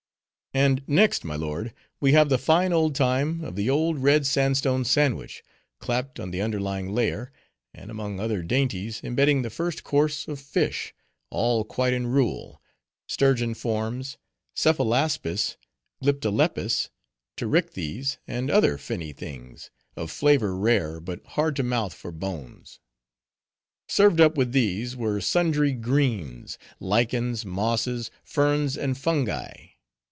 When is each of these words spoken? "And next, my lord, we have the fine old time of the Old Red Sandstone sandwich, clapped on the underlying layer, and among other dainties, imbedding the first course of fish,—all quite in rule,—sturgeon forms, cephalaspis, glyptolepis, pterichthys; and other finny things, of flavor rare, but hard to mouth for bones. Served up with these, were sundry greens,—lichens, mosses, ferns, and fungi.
"And 0.53 0.83
next, 0.85 1.23
my 1.23 1.37
lord, 1.37 1.73
we 2.01 2.11
have 2.11 2.27
the 2.27 2.37
fine 2.37 2.73
old 2.73 2.93
time 2.93 3.41
of 3.41 3.55
the 3.55 3.69
Old 3.69 3.99
Red 3.99 4.27
Sandstone 4.27 4.83
sandwich, 4.83 5.45
clapped 5.79 6.19
on 6.19 6.31
the 6.31 6.41
underlying 6.41 6.93
layer, 6.93 7.31
and 7.73 7.89
among 7.89 8.19
other 8.19 8.43
dainties, 8.43 8.99
imbedding 8.99 9.43
the 9.43 9.49
first 9.49 9.85
course 9.85 10.27
of 10.27 10.41
fish,—all 10.41 11.63
quite 11.63 11.93
in 11.93 12.07
rule,—sturgeon 12.07 13.53
forms, 13.53 14.17
cephalaspis, 14.53 15.55
glyptolepis, 16.03 16.89
pterichthys; 17.37 18.17
and 18.27 18.51
other 18.51 18.77
finny 18.77 19.13
things, 19.13 19.71
of 19.95 20.11
flavor 20.11 20.53
rare, 20.57 20.99
but 20.99 21.25
hard 21.27 21.55
to 21.55 21.63
mouth 21.63 21.93
for 21.93 22.11
bones. 22.11 22.81
Served 23.87 24.19
up 24.19 24.35
with 24.35 24.51
these, 24.51 24.97
were 24.97 25.21
sundry 25.21 25.71
greens,—lichens, 25.71 27.45
mosses, 27.45 28.11
ferns, 28.21 28.77
and 28.77 28.97
fungi. 28.97 29.53